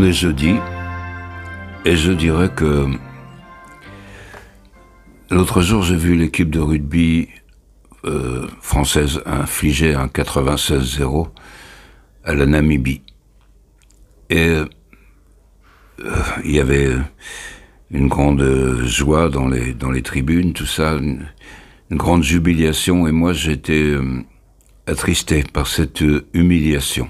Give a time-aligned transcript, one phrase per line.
[0.00, 0.54] On est jeudi,
[1.84, 2.86] et je dirais que
[5.28, 7.28] l'autre jour j'ai vu l'équipe de rugby
[8.04, 11.26] euh, française infliger un 96-0
[12.22, 13.02] à la Namibie.
[14.30, 14.66] Et euh,
[16.44, 16.92] il y avait
[17.90, 21.26] une grande joie dans les, dans les tribunes, tout ça, une,
[21.90, 24.22] grande jubilation, et moi j'étais euh,
[24.86, 27.08] attristé par cette humiliation.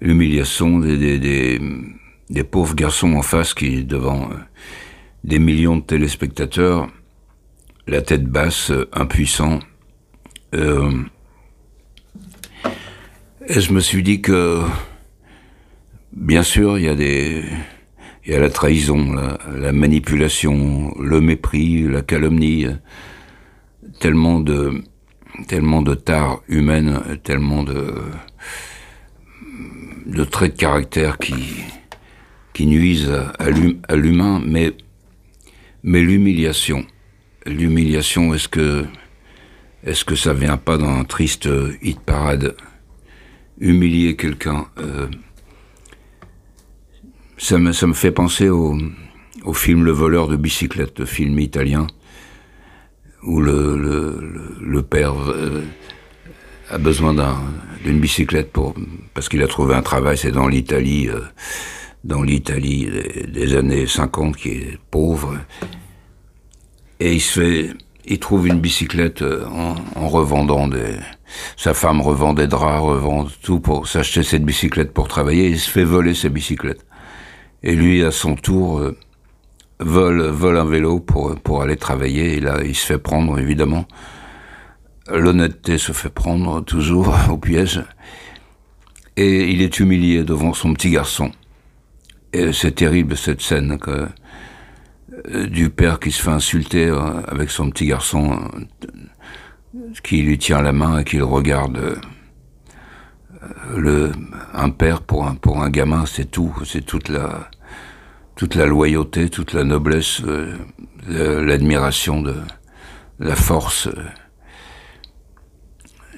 [0.00, 1.60] L'humiliation des,
[2.50, 4.34] pauvres garçons en face qui, devant euh,
[5.24, 6.88] des millions de téléspectateurs,
[7.86, 9.60] la tête basse, impuissant,
[10.54, 10.90] euh,
[13.46, 14.62] et je me suis dit que,
[16.12, 17.42] bien sûr, il y a des,
[18.24, 19.12] il y a la trahison,
[19.56, 22.66] la, manipulation, le mépris, la calomnie,
[23.98, 24.82] tellement de,
[25.48, 27.94] tellement de tares humaines, tellement de,
[30.10, 31.34] de traits de caractère qui,
[32.52, 34.72] qui nuisent à l'humain, mais,
[35.82, 36.84] mais l'humiliation,
[37.46, 38.84] l'humiliation, est-ce que,
[39.84, 41.48] est-ce que ça vient pas d'un triste
[41.82, 42.56] hit parade?
[43.60, 45.06] Humilier quelqu'un, euh,
[47.36, 48.78] ça me, ça me fait penser au,
[49.44, 51.86] au film Le voleur de bicyclette, le film italien,
[53.22, 55.62] où le, le, le père euh,
[56.70, 57.14] a besoin
[57.84, 58.74] d'une bicyclette pour
[59.14, 61.20] parce qu'il a trouvé un travail, c'est dans l'Italie, euh,
[62.04, 62.88] dans l'Italie
[63.28, 65.36] des, années 50, qui est pauvre,
[67.00, 67.70] et il se fait,
[68.06, 70.94] il trouve une bicyclette euh, en, en revendant des,
[71.56, 75.70] sa femme revend des draps, revend tout pour s'acheter cette bicyclette pour travailler, il se
[75.70, 76.84] fait voler sa bicyclette.
[77.62, 78.96] Et lui, à son tour, euh,
[79.80, 82.36] vole, vole un vélo pour, pour aller travailler.
[82.36, 83.86] Et là, il se fait prendre, évidemment.
[85.12, 87.82] L'honnêteté se fait prendre toujours au piège.
[89.16, 91.32] Et il est humilié devant son petit garçon.
[92.32, 97.70] Et c'est terrible cette scène euh, du père qui se fait insulter euh, avec son
[97.70, 98.38] petit garçon
[100.02, 102.00] qui lui tient la main et qui le regarde
[103.76, 104.12] le,
[104.52, 107.50] un père pour un, pour un gamin, c'est tout, c'est toute la,
[108.36, 110.56] toute la loyauté, toute la noblesse, euh,
[111.08, 112.36] l'admiration de
[113.18, 113.88] la force.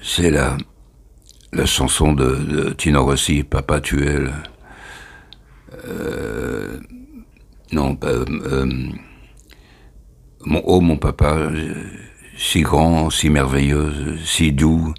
[0.03, 0.57] C'est la,
[1.53, 4.19] la chanson de, Tino Rossi, Papa tu es
[5.87, 6.81] euh,
[7.73, 8.67] non, euh,
[10.45, 11.51] mon, oh mon papa,
[12.37, 14.93] si grand, si merveilleux, si doux,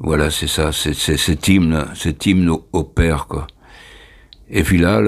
[0.00, 3.46] voilà, c'est ça, c'est cet hymne, cet hymne au, père, quoi.
[4.48, 5.00] Et puis là,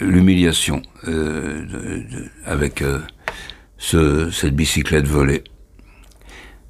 [0.00, 1.64] l'humiliation euh,
[2.44, 3.00] avec euh,
[3.78, 5.44] ce, cette bicyclette volée.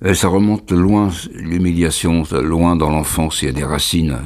[0.02, 4.18] Et ça remonte loin, l'humiliation, loin dans l'enfance, il y a des racines.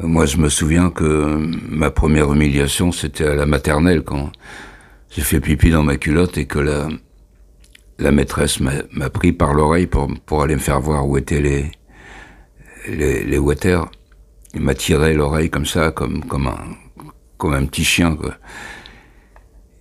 [0.00, 4.30] Moi, je me souviens que ma première humiliation, c'était à la maternelle, quand
[5.08, 6.88] j'ai fait pipi dans ma culotte et que la,
[7.98, 11.70] la maîtresse m'a pris par l'oreille pour, pour aller me faire voir où étaient les,
[12.86, 13.90] les, les water.
[14.54, 16.58] Il m'a tiré l'oreille comme ça, comme, comme, un,
[17.38, 18.14] comme un petit chien.
[18.14, 18.34] Quoi.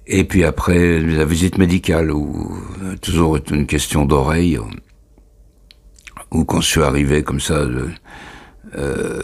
[0.07, 2.57] Et puis après, la visite médicale, où
[3.01, 4.57] toujours une question d'oreille,
[6.31, 7.65] où quand je suis arrivé comme ça,
[8.75, 9.21] euh,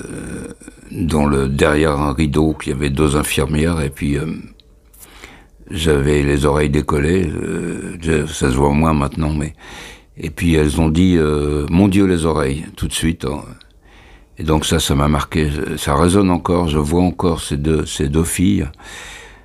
[0.92, 4.26] dans le derrière un rideau, qu'il y avait deux infirmières, et puis euh,
[5.70, 9.54] j'avais les oreilles décollées, euh, ça se voit moins maintenant, mais
[10.18, 13.26] et puis elles ont dit euh, mon Dieu les oreilles tout de suite.
[13.26, 13.42] Hein.
[14.38, 16.68] Et donc ça, ça m'a marqué, ça résonne encore.
[16.68, 18.68] Je vois encore ces deux ces deux filles,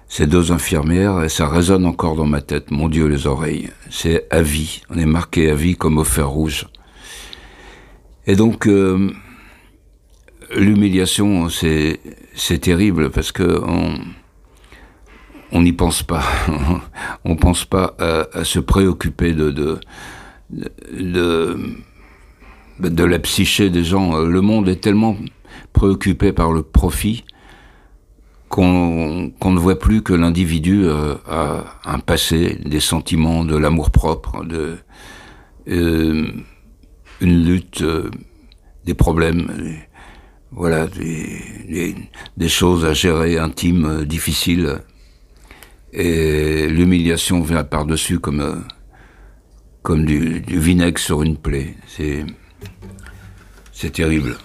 [0.08, 2.70] ces deux infirmières, et ça résonne encore dans ma tête.
[2.70, 4.82] Mon Dieu les oreilles, c'est à vie.
[4.90, 6.66] On est marqué à vie comme au fer rouge.
[8.26, 9.10] Et donc euh,
[10.54, 12.00] l'humiliation, c'est
[12.34, 13.60] c'est terrible parce que
[15.52, 16.24] on n'y pense pas.
[17.24, 19.78] on pense pas à, se préoccuper de de,
[22.80, 24.18] de la psyché des gens.
[24.18, 25.16] Le monde est tellement
[25.72, 27.24] préoccupé par le profit
[28.48, 34.44] qu'on ne voit plus que l'individu euh, a un passé, des sentiments, de l'amour propre,
[34.44, 34.76] de
[35.68, 36.26] euh,
[37.20, 37.84] une lutte,
[38.86, 39.50] des problèmes,
[40.52, 41.94] voilà, des,
[42.36, 44.80] des, choses à gérer, intimes, difficiles
[45.92, 48.56] et l'humiliation vient par-dessus comme, euh,
[49.82, 51.74] comme du, du, vinaigre sur une plaie.
[53.72, 54.36] C'est terrible.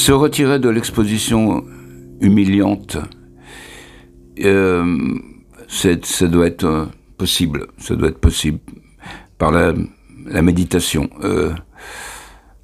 [0.00, 1.62] Se retirer de l'exposition
[2.22, 2.96] humiliante,
[4.42, 5.18] euh,
[5.68, 6.86] ça doit être euh,
[7.18, 7.66] possible.
[7.76, 8.60] Ça doit être possible
[9.36, 9.74] par la,
[10.40, 11.10] méditation.
[11.22, 11.52] Euh,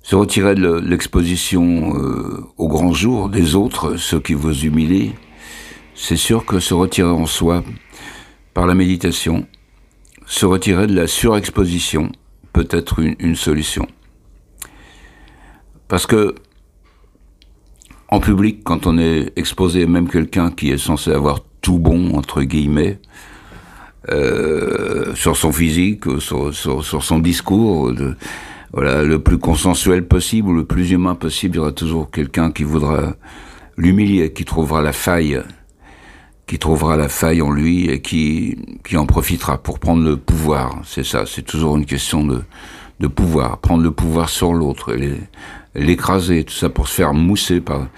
[0.02, 1.92] se retirer de le- l'exposition
[2.56, 5.12] au grand jour des autres, ceux qui vous humilient,
[5.94, 7.62] c'est sûr que se retirer en soi
[8.54, 9.46] par la méditation,
[10.24, 12.12] se retirer de la surexposition
[12.54, 13.86] peut être une solution.
[15.88, 16.34] Parce que
[18.08, 22.42] en public, quand on est exposé, même quelqu'un qui est censé avoir tout bon entre
[22.42, 23.00] guillemets
[24.08, 27.92] euh, sur son physique, sur, sur, son discours,
[28.72, 32.62] voilà, le plus consensuel possible, le plus humain possible, il y aura toujours quelqu'un qui
[32.62, 33.16] voudra
[33.76, 35.42] l'humilier, qui trouvera la faille,
[36.46, 40.80] qui trouvera la faille en lui et qui, qui en profitera pour prendre le pouvoir.
[40.84, 42.42] C'est ça, c'est toujours une question de,
[43.00, 44.96] de pouvoir, prendre le pouvoir sur l'autre,
[45.76, 47.88] l'écraser, tout ça pour se faire mousser par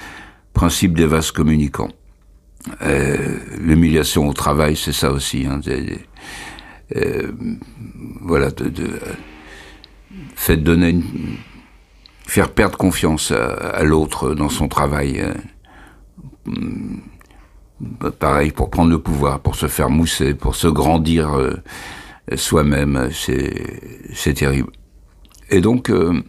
[0.52, 1.90] principe des vases communicants.
[2.82, 5.46] Euh, L'humiliation au travail, c'est ça aussi.
[5.46, 5.60] Hein,
[6.96, 7.32] euh,
[8.20, 11.04] voilà, de, de, donner une,
[12.26, 15.20] faire perdre confiance à, à l'autre dans son travail.
[15.20, 15.34] euh,
[16.46, 17.00] hum,
[18.18, 21.54] pareil, pour prendre le pouvoir, pour se faire mousser, pour se grandir euh,
[22.34, 24.72] soi-même, c'est c'est terrible.
[25.50, 26.22] Et donc, euh,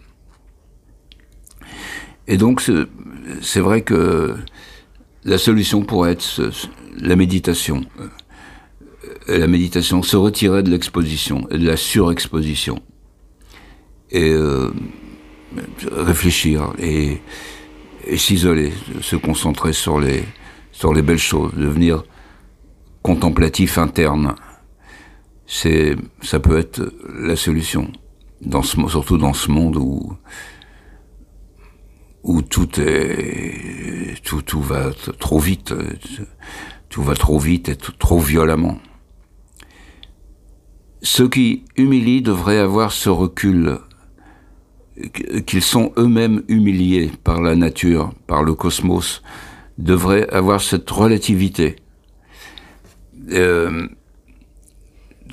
[2.29, 4.35] et donc, c'est- vrai que
[5.25, 6.51] la solution pourrait être
[6.97, 7.81] la méditation.
[7.99, 8.07] Euh,
[9.27, 12.81] La méditation, se retirer de l'exposition et de la surexposition.
[14.11, 14.71] Et euh,
[15.91, 17.21] réfléchir et,
[18.17, 18.71] s'isoler,
[19.01, 20.23] se concentrer sur les,
[20.71, 22.03] sur les belles choses, devenir
[23.03, 24.33] contemplatif interne.
[25.45, 26.81] C'est, ça peut être
[27.19, 27.91] la solution,
[28.87, 30.13] surtout dans ce monde où,
[32.23, 35.73] où tout est, tout, tout va trop vite,
[36.89, 38.79] tout va trop vite et trop violemment.
[41.01, 43.77] Ceux qui humilient devraient avoir ce recul,
[45.13, 49.21] qu- qu'ils sont eux-mêmes humiliés par la nature, par le cosmos,
[49.77, 51.77] devraient avoir cette relativité.
[53.31, 53.87] Euh,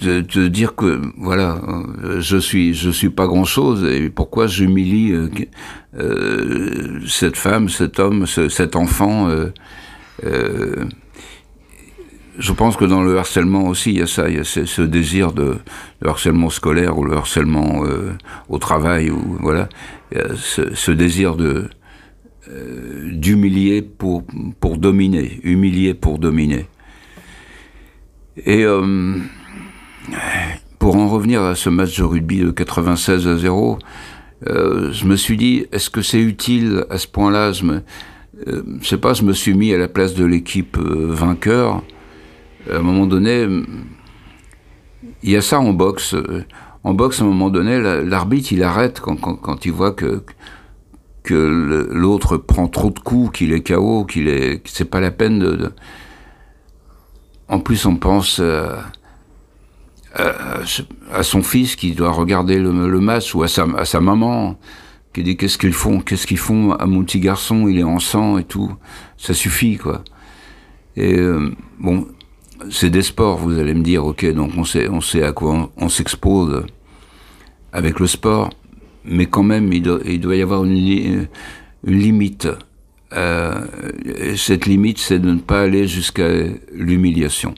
[0.01, 1.61] de, de dire que voilà,
[2.19, 5.29] je suis je suis pas grand chose et pourquoi j'humilie euh,
[5.99, 9.29] euh, cette femme, cet homme, ce- cet enfant.
[9.29, 10.85] euh,
[12.39, 14.83] je pense que dans le harcèlement aussi, il y a ça, il y a ce,
[14.83, 15.57] désir de,
[16.05, 17.83] harcèlement scolaire ou le harcèlement
[18.51, 19.69] au travail ou voilà,
[20.13, 21.69] il y a ce, ce désir de
[23.11, 24.23] d'humilier pour
[24.61, 26.67] pour dominer, humilier pour dominer.
[28.45, 28.65] Et
[30.79, 33.79] pour en revenir à ce match de rugby de 96 à 0,
[34.49, 37.53] euh, je me suis dit, est-ce que c'est utile à ce point-là?
[37.53, 37.83] Je me,
[38.47, 41.83] euh, sais pas, je me suis mis à la place de l'équipe euh, vainqueur.
[42.71, 43.47] À un moment donné,
[45.23, 46.15] il y a ça en boxe.
[46.85, 50.23] En boxe, à un moment donné, la- l'arbitre, il arrête quand, il voit que
[51.23, 55.41] que l'autre prend trop de coups, qu'il est KO, qu'il est, c'est pas la peine
[55.41, 55.73] de, de-
[57.49, 58.77] En plus, on pense euh,
[60.17, 60.61] à,
[61.13, 63.01] à son fils qui doit regarder le, le
[63.35, 64.59] ou à sa, maman
[65.13, 67.99] qui dit qu'est-ce qu'ils font, qu'est-ce qu'ils font à mon petit garçon, il est en
[67.99, 68.71] sang et tout.
[69.17, 70.03] Ça suffit, quoi.
[70.97, 72.07] Et euh, bon,
[72.71, 75.71] c'est des sports, vous allez me dire, ok, donc on sait, on sait à quoi
[75.77, 76.65] on, s'expose
[77.73, 78.51] avec le sport,
[79.05, 81.27] mais quand même, il doit, il doit y avoir une, li-
[81.87, 82.49] une limite.
[83.13, 83.65] Euh,
[84.05, 86.29] et cette limite, c'est de ne pas aller jusqu'à
[86.73, 87.55] l'humiliation.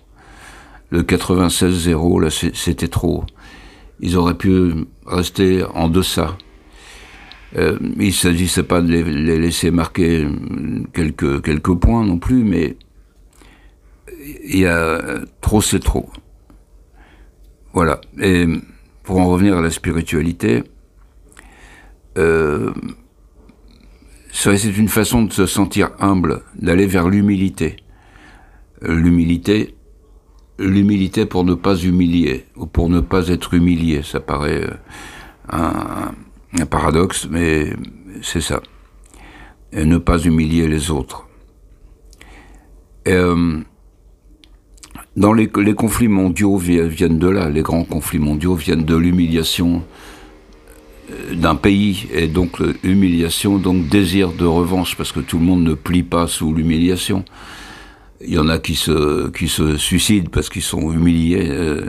[0.90, 3.24] Le 96-0, là, c'était trop.
[4.00, 4.72] Ils auraient pu
[5.06, 6.38] rester en deçà.
[7.56, 10.26] Euh, il s'agissait pas de les, laisser marquer
[10.92, 12.76] quelques, quelques points non plus, mais
[14.44, 16.10] il y a trop, c'est trop.
[17.72, 18.00] Voilà.
[18.20, 18.46] Et
[19.02, 20.64] pour en revenir à la spiritualité,
[22.18, 22.72] euh,
[24.32, 27.76] c'est une façon de se sentir humble, d'aller vers l'humilité.
[28.84, 29.74] Euh, L'humilité,
[30.58, 36.10] l'humilité pour ne pas humilier, ou pour ne pas être humilié, ça paraît euh,
[36.58, 37.72] un, paradoxe, mais
[38.22, 38.60] c'est ça.
[39.72, 41.26] Ne pas humilier les autres.
[43.06, 43.60] Euh,
[45.16, 49.82] dans les, les, conflits mondiaux viennent de là, les grands conflits mondiaux viennent de l'humiliation
[51.10, 55.62] euh, d'un pays et donc l'humiliation, donc désir de revanche, parce que tout le monde
[55.62, 57.24] ne plie pas sous l'humiliation.
[58.20, 61.82] Il y en a qui se, qui se suicident parce qu'ils sont humiliés, euh,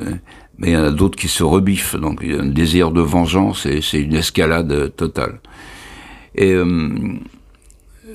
[0.57, 1.95] mais il y en a d'autres qui se rebiffent.
[1.95, 5.39] Donc il y a un désir de vengeance et c'est une escalade totale.
[6.35, 6.89] Et euh,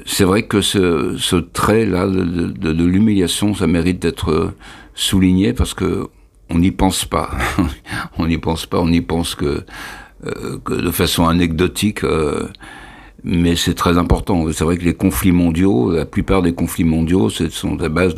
[0.06, 4.54] c'est vrai que ce, ce trait-là de, de, de l'humiliation, ça mérite d'être
[4.94, 6.08] souligné parce que
[6.50, 7.30] on n'y pense pas.
[8.18, 9.64] on n'y pense pas, on y pense que,
[10.26, 12.04] euh, que de façon anecdotique.
[12.04, 12.48] Euh,
[13.24, 14.44] mais c'est très important.
[14.52, 18.14] C'est vrai que les conflits mondiaux, la plupart des conflits mondiaux, ce sont à base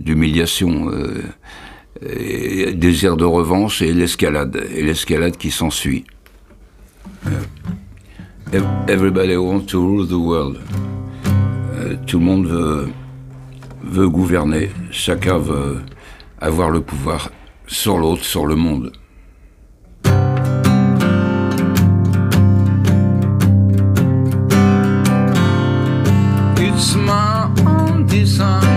[0.00, 6.04] d'humiliation, euh, désir de revanche et l'escalade, et l'escalade qui s'ensuit.
[8.88, 10.58] Everybody wants to rule the world.
[11.78, 12.90] Euh, tout le monde
[13.84, 14.70] veut gouverner.
[14.90, 15.78] Chacun veut
[16.40, 17.30] avoir le pouvoir
[17.68, 18.92] sur l'autre, sur le monde.
[26.82, 28.69] It's my own design.